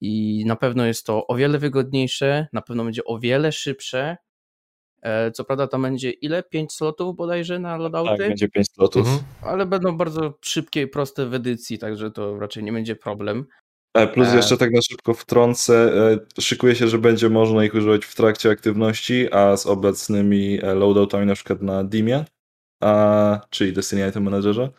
[0.00, 4.16] I na pewno jest to o wiele wygodniejsze, na pewno będzie o wiele szybsze,
[5.02, 6.42] E, co prawda tam będzie ile?
[6.42, 8.10] 5 slotów bodajże na loadouty?
[8.10, 9.06] Tak, będzie 5 slotów.
[9.06, 9.24] Mhm.
[9.42, 13.46] Ale będą bardzo szybkie i proste w edycji, także to raczej nie będzie problem.
[13.94, 15.92] E, plus e, jeszcze tak na szybko wtrącę,
[16.40, 21.34] szykuje się, że będzie można ich używać w trakcie aktywności, a z obecnymi loadoutami na
[21.34, 22.24] przykład na Dimie,
[22.82, 24.70] a, czyli Destiny Item Managerze,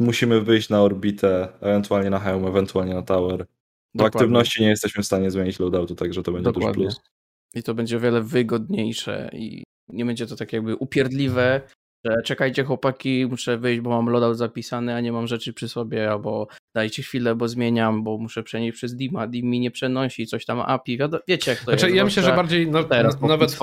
[0.00, 3.46] musimy wyjść na orbitę, ewentualnie na Helm, ewentualnie na Tower.
[3.94, 6.84] W aktywności nie jesteśmy w stanie zmienić loadoutu, także to będzie Dokładnie.
[6.84, 7.10] duży plus.
[7.54, 11.60] I to będzie o wiele wygodniejsze i nie będzie to tak jakby upierdliwe,
[12.24, 16.48] czekajcie chłopaki, muszę wyjść, bo mam loadout zapisany, a nie mam rzeczy przy sobie, albo
[16.74, 20.60] dajcie chwilę, bo zmieniam, bo muszę przenieść przez Dima, Dim mi nie przenosi, coś tam
[20.60, 21.96] API, wiecie jak to znaczy, jest.
[21.96, 23.58] Ja myślę, że bardziej na, teraz, nawet,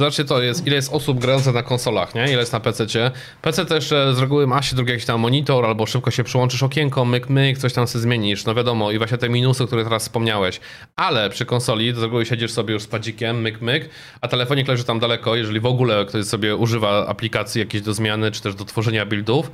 [0.00, 2.24] Zobaczcie to, jest, ile jest osób grających na konsolach, nie?
[2.24, 3.10] Ile jest na PC-cie.
[3.42, 7.04] PC też z reguły ma się drugi jakiś tam monitor, albo szybko się przyłączysz okienko,
[7.04, 8.44] myk, myk, coś tam sobie zmienisz.
[8.44, 10.60] No wiadomo, i właśnie te minusy, które teraz wspomniałeś.
[10.96, 14.84] Ale przy konsoli z reguły siedzisz sobie już z padzikiem, myk, myk, a telefonik leży
[14.84, 18.64] tam daleko, jeżeli w ogóle ktoś sobie używa aplikacji jakieś do zmiany, czy też do
[18.64, 19.50] tworzenia buildów.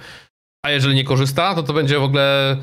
[0.66, 2.57] A jeżeli nie korzysta, to to będzie w ogóle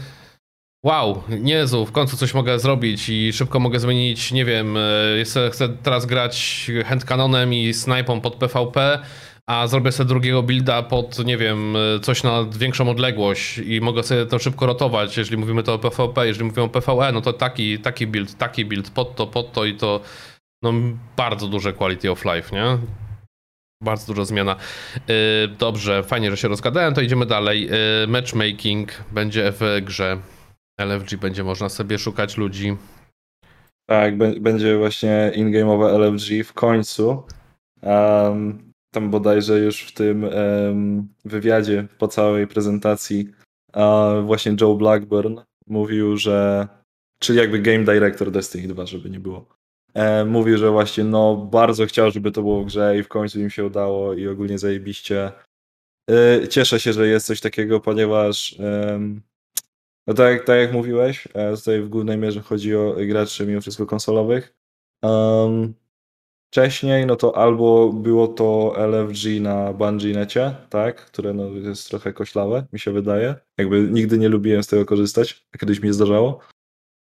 [0.83, 5.69] wow, Jezu, w końcu coś mogę zrobić i szybko mogę zmienić, nie wiem, e, chcę
[5.83, 8.99] teraz grać handcanonem i snajpą pod PvP,
[9.49, 14.03] a zrobię sobie drugiego builda pod, nie wiem, e, coś na większą odległość i mogę
[14.03, 17.33] sobie to szybko rotować, jeżeli mówimy to o PvP, jeżeli mówimy o PvE, no to
[17.33, 20.01] taki, taki build, taki build, pod to, pod to i to,
[20.63, 20.73] no
[21.17, 22.77] bardzo duże quality of life, nie?
[23.83, 24.55] Bardzo duża zmiana.
[24.95, 27.69] E, dobrze, fajnie, że się rozgadałem, to idziemy dalej.
[28.07, 30.17] Matchmaking będzie w grze.
[30.85, 32.77] LFG będzie można sobie szukać ludzi.
[33.89, 37.23] Tak, będzie właśnie in-game'owe LFG w końcu.
[37.81, 43.27] Um, tam bodajże już w tym um, wywiadzie po całej prezentacji
[43.73, 46.67] uh, właśnie Joe Blackburn mówił, że
[47.19, 49.45] czyli jakby game director Destiny 2, żeby nie było.
[50.25, 53.49] Mówił, że właśnie no bardzo chciał, żeby to było w grze i w końcu im
[53.49, 55.31] się udało i ogólnie zajebiście.
[56.09, 58.55] E, cieszę się, że jest coś takiego, ponieważ
[60.07, 63.85] no tak, tak jak mówiłeś, e, tutaj w głównej mierze chodzi o graczy mimo wszystko
[63.85, 64.53] konsolowych.
[65.03, 65.73] Um,
[66.51, 72.65] wcześniej no to albo było to LFG na Bungie.necie, tak, które no jest trochę koślawe,
[72.73, 73.35] mi się wydaje.
[73.57, 76.39] Jakby nigdy nie lubiłem z tego korzystać, a kiedyś mi zdarzało.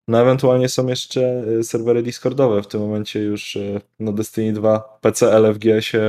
[0.08, 2.63] No ewentualnie są jeszcze e, serwery Discordowe.
[2.63, 6.01] W tym momencie już e, no Destiny 2 PC LFG się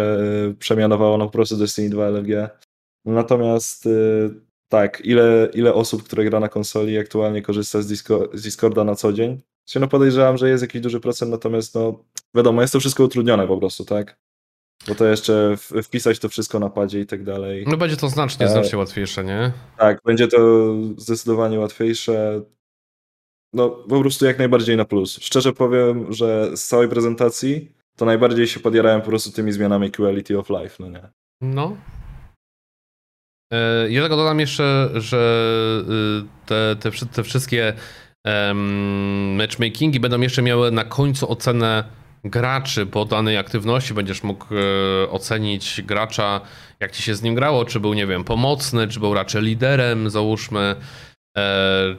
[0.59, 2.51] przemianowało na po prostu Destiny 2 LFG.
[3.05, 3.88] Natomiast
[4.73, 8.95] tak, ile, ile osób, które gra na konsoli aktualnie korzysta z, Disco, z Discorda na
[8.95, 9.41] co dzień?
[9.67, 12.05] Się no podejrzewam, że jest jakiś duży procent, natomiast no
[12.35, 14.19] wiadomo, jest to wszystko utrudnione po prostu, tak?
[14.89, 17.65] Bo to jeszcze wpisać to wszystko na padzie i tak dalej.
[17.69, 18.49] No będzie to znacznie, e...
[18.49, 19.53] znacznie łatwiejsze, nie?
[19.79, 22.43] Tak, będzie to zdecydowanie łatwiejsze.
[23.53, 25.19] No po prostu jak najbardziej na plus.
[25.21, 30.39] Szczerze powiem, że z całej prezentacji to najbardziej się podjarałem po prostu tymi zmianami quality
[30.39, 31.09] of life, no nie?
[31.41, 31.77] No,
[33.88, 35.83] ja tylko dodam jeszcze, że
[36.23, 37.73] y, te, te, te wszystkie
[39.35, 41.85] matchmakingi będą jeszcze miały na końcu ocenę
[42.25, 43.95] graczy po danej aktywności.
[43.95, 46.41] Będziesz mógł e, ocenić gracza,
[46.81, 50.11] jak ci się z nim grało, czy był, nie wiem, pomocny, czy był raczej liderem,
[50.11, 50.77] załóżmy.
[51.38, 51.97] E,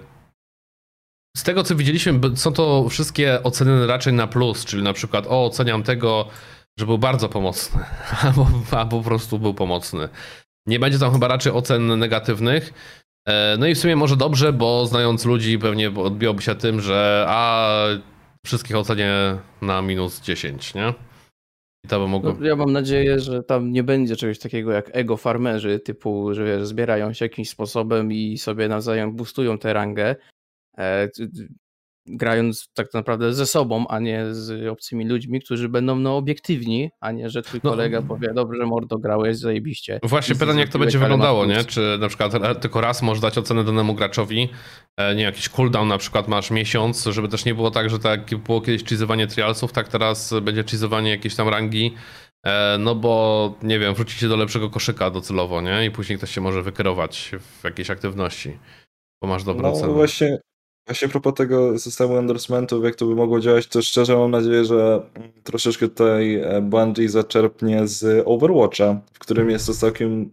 [1.37, 5.45] z tego co widzieliśmy, są to wszystkie oceny raczej na plus, czyli na przykład, o,
[5.45, 6.27] oceniam tego,
[6.79, 7.83] że był bardzo pomocny,
[8.23, 10.09] albo, albo po prostu był pomocny.
[10.65, 12.73] Nie będzie tam chyba raczej ocen negatywnych.
[13.27, 17.25] E, no i w sumie może dobrze, bo znając ludzi pewnie odbiłoby się tym, że
[17.27, 17.67] a
[18.45, 20.93] wszystkich ocenię na minus 10, nie?
[21.85, 22.35] I to by mogło...
[22.39, 26.45] No, ja mam nadzieję, że tam nie będzie czegoś takiego jak ego farmerzy, typu, że
[26.45, 30.15] wiesz, zbierają się jakimś sposobem i sobie nawzajem boostują tę rangę.
[32.05, 37.11] Grając tak naprawdę ze sobą, a nie z obcymi ludźmi, którzy będą no, obiektywni, a
[37.11, 39.99] nie, że twój no, kolega powie, dobrze mordo, grałeś zajebiście.
[40.03, 41.63] Właśnie pytanie, jak to będzie wyglądało, nie?
[41.65, 44.49] Czy na przykład tylko raz możesz dać ocenę danemu graczowi,
[44.97, 48.35] e, nie jakiś cooldown na przykład masz miesiąc, żeby też nie było tak, że tak
[48.35, 51.93] było kiedyś cheezowanie trialsów, tak teraz będzie cheezowanie jakiejś tam rangi,
[52.45, 55.85] e, no bo, nie wiem, wrócicie do lepszego koszyka docelowo, nie?
[55.85, 58.57] I później ktoś się może wykierować w jakiejś aktywności,
[59.21, 59.93] bo masz dobrą no, cenę.
[59.93, 60.39] właśnie
[60.87, 64.65] Właśnie a propos tego systemu endorsementów, jak to by mogło działać, to szczerze mam nadzieję,
[64.65, 65.09] że
[65.43, 70.31] troszeczkę tutaj e, Bungie zaczerpnie z Overwatcha, w którym jest to całkiem,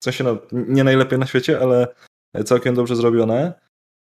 [0.00, 1.86] w sensie no, nie najlepiej na świecie, ale
[2.44, 3.60] całkiem dobrze zrobione,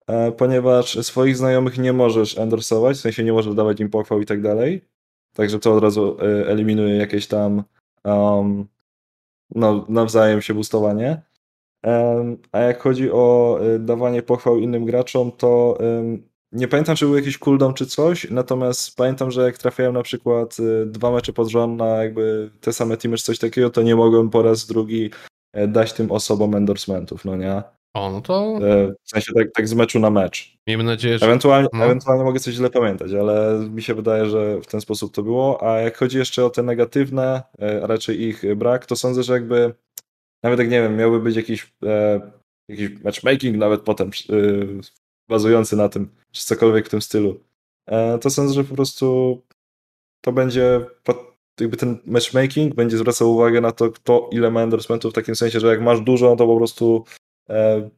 [0.07, 4.25] e, ponieważ swoich znajomych nie możesz endorsować, w sensie nie możesz dawać im pochwał i
[4.25, 4.85] tak dalej,
[5.33, 7.63] także to od razu e, eliminuje jakieś tam
[8.03, 8.67] um,
[9.55, 11.28] no, nawzajem się boostowanie.
[12.51, 15.77] A jak chodzi o y, dawanie pochwał innym graczom, to
[16.51, 20.57] nie pamiętam, czy był jakiś cooldown czy coś, natomiast pamiętam, że jak trafiałem na przykład
[20.59, 23.95] y, dwa mecze pod rząd na jakby te same teamy czy coś takiego, to nie
[23.95, 25.11] mogłem po raz drugi
[25.53, 27.63] e, dać tym osobom endorsementów, no nie?
[27.93, 28.59] O, no to...
[28.61, 30.57] E, w sensie tak, tak z meczu na mecz.
[30.67, 31.25] Miejmy nadzieję, że...
[31.25, 31.85] Ewentualnie, no.
[31.85, 35.71] ewentualnie mogę coś źle pamiętać, ale mi się wydaje, że w ten sposób to było.
[35.71, 39.33] A jak chodzi jeszcze o te negatywne, e, a raczej ich brak, to sądzę, że
[39.33, 39.73] jakby
[40.43, 42.31] nawet jak nie wiem, miałby być jakiś, e,
[42.67, 44.33] jakiś matchmaking nawet potem e,
[45.29, 47.43] bazujący na tym, czy cokolwiek w tym stylu,
[47.87, 49.41] e, to sądzę, że po prostu
[50.21, 50.81] to będzie
[51.59, 55.59] jakby ten matchmaking będzie zwracał uwagę na to, kto ile ma endorsementów, w takim sensie,
[55.59, 57.03] że jak masz dużo, to po prostu
[57.49, 57.89] e,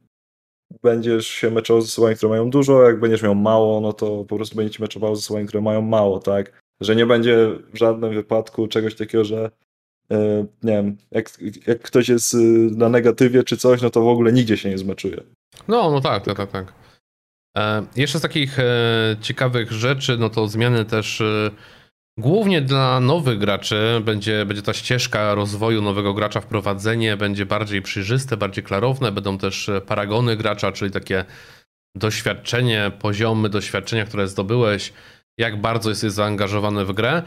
[0.82, 4.36] będziesz się meczował z osobami, które mają dużo, jak będziesz miał mało, no to po
[4.36, 6.62] prostu będziesz meczował z osobami, które mają mało, tak?
[6.80, 9.50] Że nie będzie w żadnym wypadku czegoś takiego, że
[10.62, 11.30] nie wiem, jak,
[11.66, 12.38] jak ktoś jest y,
[12.76, 15.20] na negatywie czy coś, no to w ogóle nigdzie się nie zmeczuje.
[15.68, 16.72] No, no tak, tak, tak, tak.
[17.56, 21.50] E, jeszcze z takich e, ciekawych rzeczy, no to zmiany też e,
[22.18, 28.36] głównie dla nowych graczy będzie, będzie ta ścieżka rozwoju nowego gracza, wprowadzenie będzie bardziej przejrzyste,
[28.36, 31.24] bardziej klarowne, będą też e, paragony gracza, czyli takie
[31.96, 34.92] doświadczenie, poziomy doświadczenia, które zdobyłeś,
[35.38, 37.22] jak bardzo jesteś zaangażowany w grę.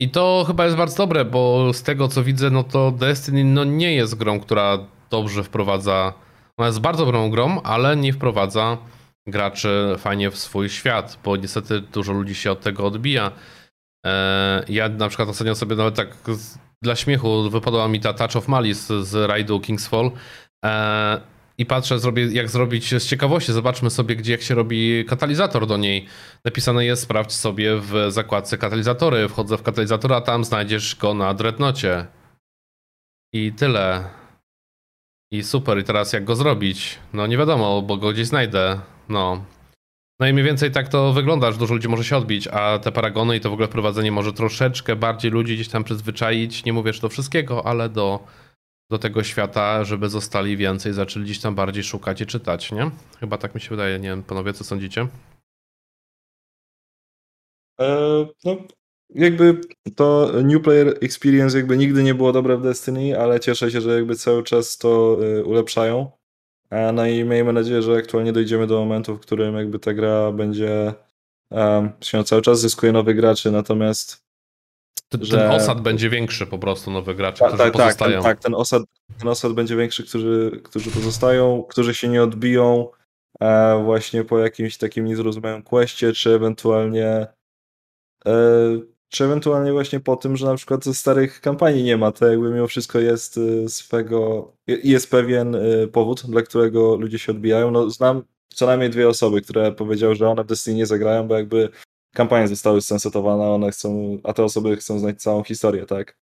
[0.00, 3.64] I to chyba jest bardzo dobre, bo z tego co widzę, no to Destiny no
[3.64, 4.78] nie jest grą, która
[5.10, 6.12] dobrze wprowadza.
[6.56, 8.78] Ona jest bardzo dobrą grą, ale nie wprowadza
[9.26, 13.32] graczy fajnie w swój świat, bo niestety dużo ludzi się od tego odbija.
[14.06, 16.08] E, ja na przykład ostatnio sobie nawet tak
[16.82, 20.10] dla śmiechu wypadła mi ta Touch of Malice z rajdu Kingsfall
[20.64, 21.20] e,
[21.58, 23.52] i patrzę, zrobię, jak zrobić z ciekawości.
[23.52, 26.06] Zobaczmy sobie, gdzie jak się robi katalizator do niej.
[26.44, 29.28] Napisane jest, sprawdź sobie w zakładce katalizatory.
[29.28, 32.06] Wchodzę w katalizator, a tam znajdziesz go na dreadnocie.
[33.32, 34.04] I tyle.
[35.32, 36.98] I super, i teraz jak go zrobić?
[37.12, 38.80] No nie wiadomo, bo go gdzieś znajdę.
[39.08, 39.44] No.
[40.20, 42.92] No i mniej więcej tak to wygląda, że dużo ludzi może się odbić, a te
[42.92, 46.64] paragony i to w ogóle wprowadzenie może troszeczkę bardziej ludzi gdzieś tam przyzwyczaić.
[46.64, 48.26] Nie mówię, że do wszystkiego, ale do
[48.90, 52.90] do tego świata, żeby zostali więcej, zaczęli gdzieś tam bardziej szukać i czytać, nie?
[53.20, 55.08] Chyba tak mi się wydaje, nie wiem, panowie, co sądzicie?
[57.80, 58.56] E, no,
[59.14, 59.60] jakby
[59.96, 63.94] to New Player Experience jakby nigdy nie było dobre w Destiny, ale cieszę się, że
[63.94, 66.10] jakby cały czas to e, ulepszają.
[66.70, 70.32] E, no i miejmy nadzieję, że aktualnie dojdziemy do momentu, w którym jakby ta gra
[70.32, 70.94] będzie
[71.50, 74.25] um, się cały czas zyskuje nowych graczy, natomiast
[75.08, 75.36] ten, że...
[75.36, 78.22] ten osad będzie większy po prostu, nowe gracze, tak, którzy tak, pozostają.
[78.22, 78.82] Tak, tak ten, osad,
[79.18, 82.88] ten osad będzie większy, którzy, którzy pozostają, którzy się nie odbiją
[83.40, 87.26] e, właśnie po jakimś takim niezrozumiałym questie, czy ewentualnie
[88.26, 88.32] e,
[89.08, 92.50] czy ewentualnie właśnie po tym, że na przykład ze starych kampanii nie ma, to jakby
[92.50, 97.70] mimo wszystko jest e, swego, jest pewien e, powód, dla którego ludzie się odbijają.
[97.70, 98.22] No, znam
[98.54, 101.68] co najmniej dwie osoby, które powiedziały, że one w Destiny nie zagrają, bo jakby
[102.14, 106.18] kampanie zostały sensetowane, one chcą, a te osoby chcą znać całą historię, tak?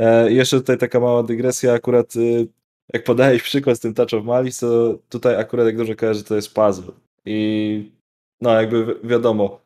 [0.00, 2.48] E, jeszcze tutaj taka mała dygresja, akurat y,
[2.94, 6.36] jak podałeś przykład z tym Touch of Malice, to tutaj akurat jak dobrze kojarzę, to
[6.36, 6.92] jest puzzle.
[7.24, 7.92] I
[8.40, 9.60] no jakby wiadomo,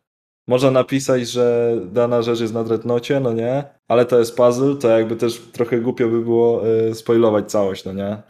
[0.49, 3.65] można napisać, że dana rzecz jest na dreadnocie, no nie?
[3.89, 7.93] Ale to jest puzzle, to jakby też trochę głupio by było y, spoilować całość, no
[7.93, 8.23] nie?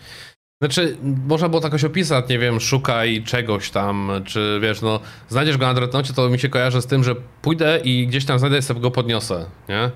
[0.62, 0.96] Znaczy,
[1.28, 5.66] można było to jakoś opisać, nie wiem, szukaj czegoś tam, czy wiesz, no, znajdziesz go
[5.66, 8.62] na dreadnocie, to mi się kojarzy z tym, że pójdę i gdzieś tam znajdę i
[8.62, 9.90] sobie go podniosę, nie?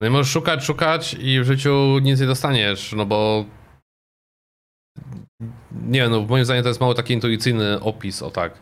[0.00, 3.44] No i możesz szukać, szukać i w życiu nic nie dostaniesz, no bo
[5.82, 8.60] nie no, moim zdaniem to jest mało taki intuicyjny opis, o tak.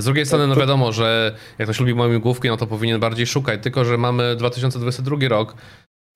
[0.00, 3.26] Z drugiej strony, no wiadomo, że jak ktoś lubi moje główki, no to powinien bardziej
[3.26, 5.54] szukać, tylko że mamy 2022 rok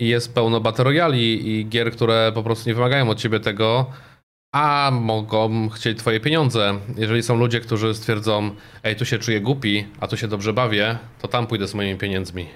[0.00, 3.90] i jest pełno battle i gier, które po prostu nie wymagają od ciebie tego,
[4.56, 6.80] a mogą chcieć twoje pieniądze.
[6.96, 8.50] Jeżeli są ludzie, którzy stwierdzą,
[8.82, 11.98] ej, tu się czuję głupi, a tu się dobrze bawię, to tam pójdę z moimi
[11.98, 12.48] pieniędzmi.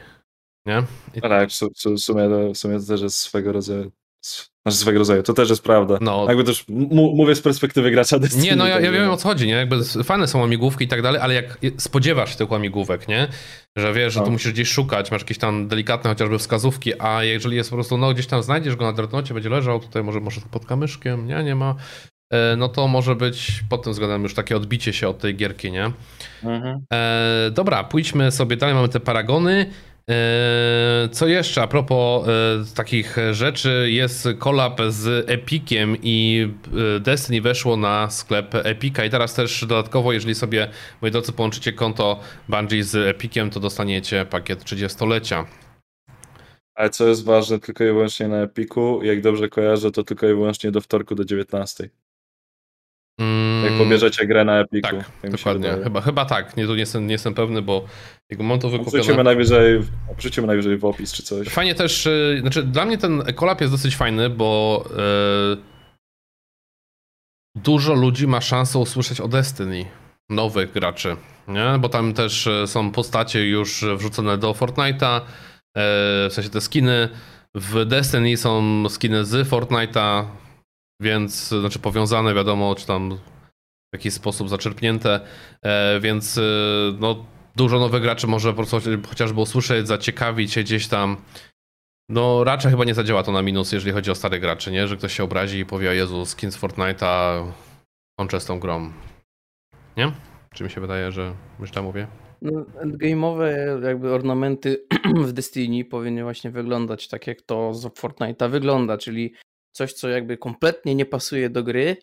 [0.66, 0.82] Nie?
[1.14, 1.20] I...
[1.20, 3.90] Tak, w sumie, w sumie to też jest swego rodzaju
[4.62, 5.98] znaczy swego rodzaju, to też jest prawda.
[6.00, 6.24] No.
[6.28, 6.64] Jakby też
[7.14, 8.44] mówię z perspektywy gracza Destiny.
[8.44, 9.52] Nie, no ja, ja wiem o co chodzi, nie?
[9.52, 13.28] Jakby fajne są łamigłówki i tak dalej, ale jak spodziewasz się tych łamigłówek, nie?
[13.76, 14.26] Że wiesz, że no.
[14.26, 17.98] tu musisz gdzieś szukać, masz jakieś tam delikatne chociażby wskazówki, a jeżeli jest po prostu,
[17.98, 21.44] no gdzieś tam znajdziesz go na dreadnocie, będzie leżał, tutaj może, może pod kamyszkiem, nie,
[21.44, 21.74] nie ma,
[22.32, 25.72] e, no to może być pod tym względem już takie odbicie się od tej gierki,
[25.72, 25.90] nie?
[26.44, 26.84] Mhm.
[26.92, 29.66] E, dobra, pójdźmy sobie dalej, mamy te paragony.
[30.10, 36.48] E, co jeszcze a propos e, takich rzeczy, jest kolab z Epiciem i
[36.96, 40.68] e, Destiny weszło na sklep Epica i teraz też dodatkowo, jeżeli sobie,
[41.02, 45.46] moi drodzy, połączycie konto Bungie z Epiciem, to dostaniecie pakiet 30-lecia.
[46.74, 50.34] Ale co jest ważne, tylko i wyłącznie na Epiku, jak dobrze kojarzę, to tylko i
[50.34, 51.90] wyłącznie do wtorku do 19.
[53.20, 54.88] Mm, jak pobierzecie grę na Epiku.
[55.22, 55.76] Tak, dokładnie.
[55.84, 56.56] Chyba, chyba tak.
[56.56, 57.84] Nie, tu nie jestem, nie jestem pewny, bo
[58.30, 59.02] jego mam to wykupione.
[59.02, 59.80] Wrzucimy najwyżej,
[60.18, 61.48] wrzucimy najwyżej w opis czy coś.
[61.48, 65.56] Fajnie też, y, znaczy dla mnie ten kolab jest dosyć fajny, bo yy,
[67.54, 69.84] dużo ludzi ma szansę usłyszeć o Destiny.
[70.30, 71.16] Nowych graczy,
[71.48, 71.78] nie?
[71.78, 75.22] Bo tam też y, są postacie już wrzucone do Fortnite'a, yy,
[75.74, 77.08] w sensie te skiny.
[77.54, 80.24] W Destiny są skiny z Fortnite'a,
[81.00, 83.18] więc, znaczy powiązane wiadomo, czy tam
[83.94, 85.20] w jakiś sposób zaczerpnięte,
[85.64, 86.40] yy, więc
[87.00, 87.24] no
[87.56, 91.16] dużo nowych graczy może po prostu chociażby usłyszeć, zaciekawić się gdzieś tam.
[92.08, 94.88] No raczej chyba nie zadziała to na minus, jeżeli chodzi o starych graczy, nie?
[94.88, 97.46] Że ktoś się obrazi i powie, Jezu, skins Fortnite'a
[98.18, 98.92] kończę z tą grą.
[99.96, 100.12] Nie?
[100.54, 102.06] Czy mi się wydaje, że myślę, mówię?
[102.42, 104.86] No, endgame'owe jakby ornamenty
[105.26, 109.34] w Destiny powinny właśnie wyglądać tak, jak to z Fortnite'a wygląda, czyli
[109.72, 111.96] coś, co jakby kompletnie nie pasuje do gry.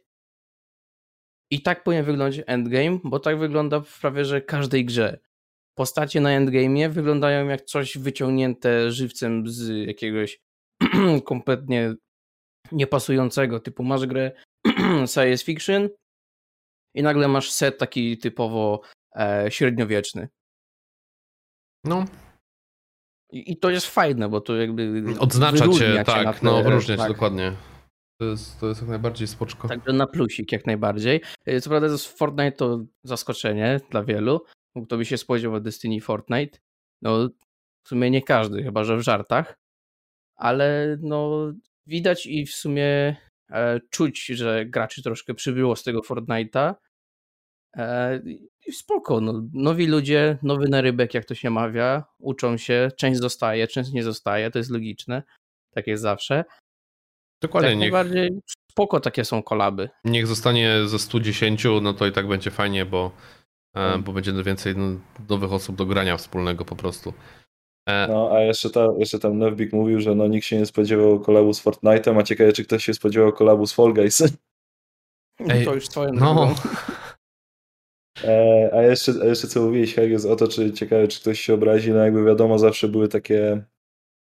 [1.52, 5.20] I tak powinien wyglądać endgame, bo tak wygląda w prawie że każdej grze.
[5.76, 10.40] Postacie na endgame'ie wyglądają jak coś wyciągnięte żywcem z jakiegoś
[11.26, 11.94] kompletnie
[12.72, 14.32] niepasującego, typu masz grę
[15.14, 15.90] science fiction
[16.96, 18.82] i nagle masz set taki typowo
[19.16, 20.30] e, średniowieczny.
[21.84, 22.06] No.
[23.32, 27.08] I, I, to jest fajne, bo to jakby odznacza cię, tak, no wyróżnia tak.
[27.08, 27.54] dokładnie.
[28.20, 29.68] To jest, to jest jak najbardziej spoczko.
[29.68, 31.22] Także na plusik jak najbardziej.
[31.46, 34.42] E, co prawda z Fortnite to zaskoczenie dla wielu.
[34.86, 36.60] Kto by się spodziewał Destiny Fortnite?
[37.02, 37.30] No
[37.84, 39.60] w sumie nie każdy, chyba że w żartach.
[40.36, 41.52] Ale no
[41.86, 43.16] widać i w sumie
[43.50, 46.74] e, czuć, że graczy troszkę przybyło z tego Fortnite'a.
[47.78, 48.22] E,
[48.68, 53.68] I spoko, no, nowi ludzie, nowy narybek, jak to się mawia, uczą się, część zostaje,
[53.68, 55.24] część nie zostaje, to jest logiczne,
[55.72, 56.46] tak jest zawsze.
[57.42, 57.70] Dokładnie.
[57.70, 58.40] Tak niech, najbardziej
[58.72, 59.90] spoko takie są kolaby.
[60.06, 63.12] Niech zostanie ze 110, no to i tak będzie fajnie, bo,
[63.76, 64.02] e, tak.
[64.02, 64.76] bo będzie więcej
[65.30, 67.14] nowych osób do grania wspólnego po prostu.
[67.88, 71.20] E, no, a jeszcze, ta, jeszcze tam Nevbik mówił, że no, nikt się nie spodziewał
[71.20, 74.24] kolabu z Fortnite'em, a ciekawe, czy ktoś się spodziewał kolabu z Fall Guys.
[75.50, 76.56] Ej, to już twoje no.
[78.24, 81.54] E, a jeszcze, a jeszcze co mówiłeś, Hegel, o to, czy ciekawe, czy ktoś się
[81.54, 83.64] obrazi, no jakby wiadomo, zawsze były takie,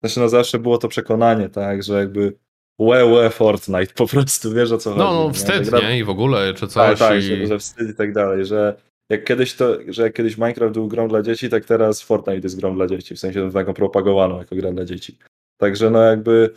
[0.03, 2.33] znaczy no zawsze było to przekonanie, tak, że jakby
[2.81, 5.27] łe, łe Fortnite po prostu, wiesz o co no, chodzi.
[5.27, 5.89] No, wstyd, nie?
[5.89, 5.99] nie?
[5.99, 6.99] I w ogóle, czy coś.
[6.99, 7.21] Tak, tak i...
[7.21, 8.75] że, że wstyd i tak dalej, że
[9.09, 12.59] jak kiedyś to, że jak kiedyś Minecraft był grą dla dzieci, tak teraz Fortnite jest
[12.59, 15.17] grą dla dzieci, w sensie taką propagowaną jako gra dla dzieci.
[15.57, 16.49] Także no jakby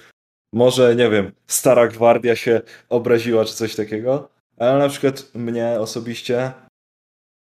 [0.52, 6.52] może, nie wiem, stara gwardia się obraziła czy coś takiego, ale na przykład mnie osobiście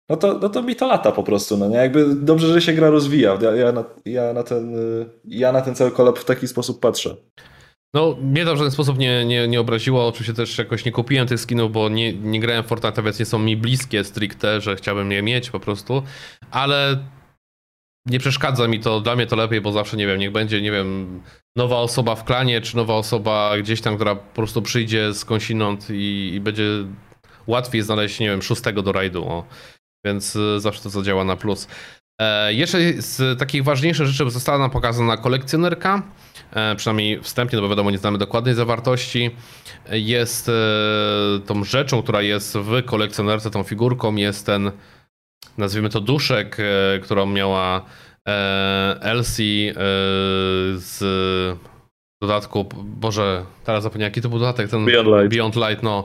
[0.08, 1.76] no to, no to mi to lata po prostu, no nie?
[1.76, 3.38] Jakby dobrze, że się gra rozwija.
[3.42, 4.76] Ja, ja, na, ja, na, ten,
[5.24, 7.16] ja na ten cały kolab w taki sposób patrzę.
[7.94, 10.06] No, mnie to w żaden sposób nie, nie, nie obraziło.
[10.06, 13.26] Oczywiście też jakoś nie kupiłem tych skinów, bo nie, nie grałem w Fortnite, więc nie
[13.26, 16.02] są mi bliskie stricte, że chciałbym je mieć po prostu.
[16.50, 16.98] Ale
[18.06, 20.70] nie przeszkadza mi to, dla mnie to lepiej, bo zawsze, nie wiem, niech będzie, nie
[20.70, 21.22] wiem,
[21.56, 26.30] nowa osoba w klanie, czy nowa osoba gdzieś tam, która po prostu przyjdzie skądinąd i,
[26.34, 26.64] i będzie
[27.46, 29.24] łatwiej znaleźć, nie wiem, szóstego do rajdu.
[29.24, 29.44] O
[30.04, 31.68] więc y, zawsze to zadziała na plus.
[32.20, 36.02] E, jeszcze z takich ważniejszych rzeczy została nam pokazana kolekcjonerka,
[36.52, 39.30] e, przynajmniej wstępnie, no bo wiadomo, nie znamy dokładnej zawartości.
[39.90, 40.52] Jest e,
[41.46, 44.70] tą rzeczą, która jest w kolekcjonerce, tą figurką, jest ten,
[45.58, 46.56] nazwijmy to duszek,
[47.02, 47.84] którą miała
[49.00, 49.72] Elsie
[50.74, 50.98] z
[52.22, 56.04] dodatku, Boże, teraz zapomniałem, jaki to był dodatek, ten Beyond Light, Beyond Light no.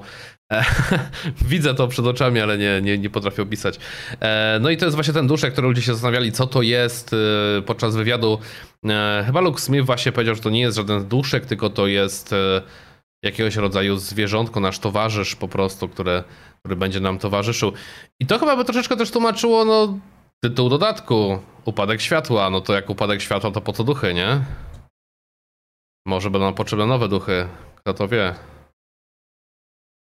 [1.49, 3.79] Widzę to przed oczami, ale nie, nie, nie potrafię opisać.
[4.19, 7.13] E, no i to jest właśnie ten duszek, który ludzie się zastanawiali, co to jest
[7.13, 8.39] e, podczas wywiadu.
[8.85, 12.35] E, chyba Luke Smith właśnie powiedział, że to nie jest żaden duszek, tylko to jest
[13.23, 16.23] jakiegoś rodzaju zwierzątko, nasz towarzysz po prostu, które,
[16.59, 17.73] który będzie nam towarzyszył.
[18.19, 19.99] I to chyba by troszeczkę też tłumaczyło no,
[20.43, 21.39] tytuł dodatku.
[21.65, 22.49] Upadek światła.
[22.49, 24.41] No to jak upadek światła, to po co duchy, nie?
[26.05, 27.47] Może będą potrzebne nowe duchy.
[27.75, 28.35] Kto to wie?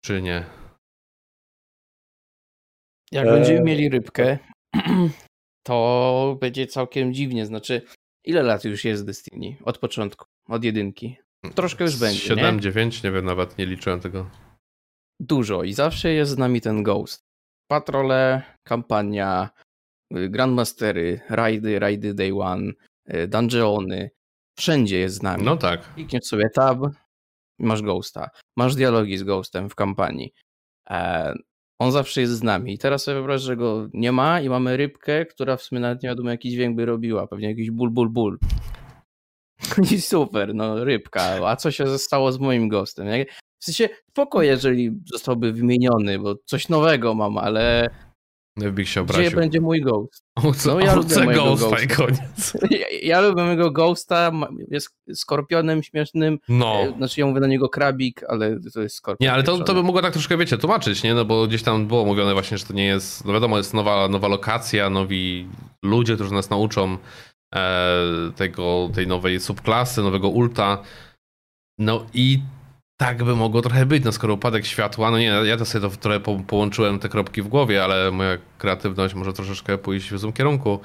[0.05, 0.45] Czy nie?
[3.13, 3.33] Jak eee...
[3.33, 4.39] będziemy mieli rybkę,
[5.67, 7.47] to będzie całkiem dziwnie.
[7.47, 7.83] Znaczy,
[8.25, 9.57] ile lat już jest Destiny?
[9.65, 11.17] Od początku, od jedynki.
[11.55, 12.21] Troszkę już będzie.
[12.21, 12.61] 7, nie?
[12.61, 14.31] 9, nie wiem, nawet nie liczyłem tego.
[15.21, 17.21] Dużo i zawsze jest z nami ten Ghost.
[17.71, 19.51] Patrole, kampania,
[20.17, 22.73] y, Grandmastery, rajdy, rajdy Day One,
[23.15, 24.11] y, dungeony.
[24.59, 25.45] Wszędzie jest z nami.
[25.45, 25.95] No tak.
[25.95, 26.79] Klikniesz sobie tab,
[27.63, 30.33] masz Ghosta, masz dialogi z Ghostem w kampanii.
[30.91, 31.33] E,
[31.79, 32.75] on zawsze jest z nami.
[32.75, 36.03] I teraz sobie wyobraź, że go nie ma i mamy rybkę, która w sumie nawet
[36.03, 37.27] nie wiadomo jaki dźwięk by robiła.
[37.27, 38.39] Pewnie jakiś ból, ból, ból.
[39.93, 41.23] I super, no rybka.
[41.49, 43.07] A co się stało z moim Ghostem?
[43.59, 47.91] W sensie spoko, jeżeli zostałby wymieniony, bo coś nowego mam, ale
[48.59, 49.27] Big się obraził.
[49.27, 50.25] Gdzie będzie mój Ghost?
[50.67, 52.57] No ja lubię mojego Ghosta i koniec.
[52.71, 54.33] Ja, ja lubię mojego Ghosta,
[54.69, 56.39] jest skorpionem śmiesznym.
[56.49, 56.83] No.
[56.83, 59.27] E, znaczy ja mówię na niego krabik, ale to jest skorpion.
[59.27, 61.15] Nie, ale to, to by mogło tak troszkę, wiecie, tłumaczyć, nie?
[61.15, 64.09] No bo gdzieś tam było mówione właśnie, że to nie jest, no wiadomo, jest nowa,
[64.09, 65.49] nowa lokacja, nowi
[65.83, 66.99] ludzie, którzy nas nauczą
[67.55, 70.83] e, tego, tej nowej subklasy, nowego ulta.
[71.79, 72.41] No i
[73.03, 75.97] tak by mogło trochę być, no skoro upadek światła, no nie, ja to sobie to
[75.97, 80.33] trochę po, połączyłem te kropki w głowie, ale moja kreatywność może troszeczkę pójść w złym
[80.33, 80.81] kierunku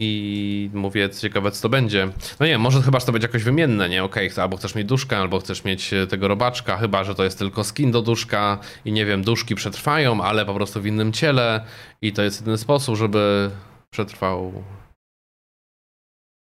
[0.00, 2.08] i mówię, ciekawe, co to będzie.
[2.40, 4.04] No nie, może chyba, że to będzie jakoś wymienne, nie?
[4.04, 7.24] Okej, okay, albo chcesz mieć duszkę, albo chcesz mieć e, tego robaczka, chyba, że to
[7.24, 11.12] jest tylko skin do duszka i nie wiem, duszki przetrwają, ale po prostu w innym
[11.12, 11.64] ciele
[12.02, 13.50] i to jest jedyny sposób, żeby
[13.90, 14.62] przetrwał.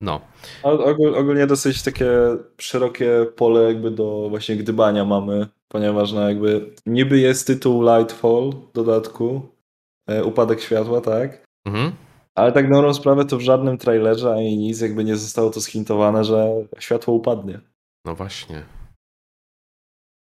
[0.04, 0.22] No.
[1.16, 2.10] ogólnie dosyć takie
[2.58, 8.72] szerokie pole jakby do właśnie gdybania mamy, ponieważ no jakby niby jest tytuł Lightfall w
[8.74, 9.42] dodatku,
[10.10, 11.44] e, Upadek Światła, tak?
[11.66, 11.92] Mhm.
[12.36, 15.62] Ale tak na dobrą sprawę to w żadnym trailerze ani nic jakby nie zostało to
[15.62, 17.60] skintowane, że światło upadnie.
[18.06, 18.64] No właśnie.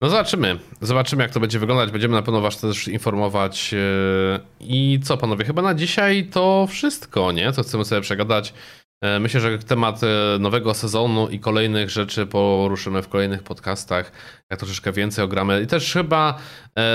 [0.02, 0.60] No zobaczymy.
[0.82, 1.92] Zobaczymy, jak to będzie wyglądać.
[1.92, 3.74] Będziemy na pewno Was też informować.
[3.74, 7.52] E, I co, panowie, chyba na dzisiaj to wszystko, nie?
[7.52, 8.54] Co chcemy sobie przegadać.
[9.02, 14.12] E, myślę, że temat e, nowego sezonu i kolejnych rzeczy poruszymy w kolejnych podcastach,
[14.50, 15.62] jak troszeczkę więcej ogramy.
[15.62, 16.40] I też chyba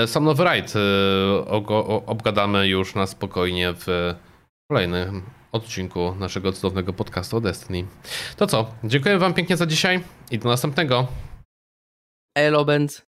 [0.05, 0.73] sam nowy raid
[2.05, 4.13] obgadamy już na spokojnie w
[4.71, 7.87] kolejnym odcinku naszego cudownego podcastu o Destiny.
[8.37, 11.07] To co, dziękuję Wam pięknie za dzisiaj i do następnego.
[12.37, 13.05] Elo, Benz.